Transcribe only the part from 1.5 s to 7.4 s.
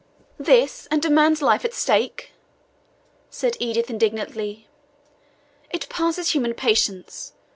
at stake!" said Edith indignantly; "it passes human patience.